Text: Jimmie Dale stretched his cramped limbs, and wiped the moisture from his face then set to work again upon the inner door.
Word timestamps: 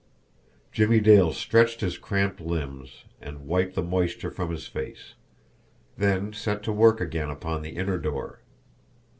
Jimmie 0.71 0.99
Dale 0.99 1.31
stretched 1.31 1.81
his 1.81 1.95
cramped 1.99 2.41
limbs, 2.41 3.03
and 3.21 3.45
wiped 3.45 3.75
the 3.75 3.83
moisture 3.83 4.31
from 4.31 4.49
his 4.49 4.65
face 4.65 5.13
then 5.95 6.33
set 6.33 6.63
to 6.63 6.71
work 6.73 6.99
again 6.99 7.29
upon 7.29 7.61
the 7.61 7.75
inner 7.75 7.99
door. 7.99 8.41